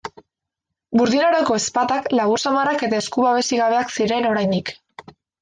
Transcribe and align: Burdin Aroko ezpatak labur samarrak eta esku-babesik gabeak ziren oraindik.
Burdin 0.99 1.25
Aroko 1.27 1.57
ezpatak 1.57 2.07
labur 2.21 2.41
samarrak 2.47 2.87
eta 2.89 2.99
esku-babesik 3.03 3.63
gabeak 3.67 3.95
ziren 4.01 4.31
oraindik. 4.33 4.75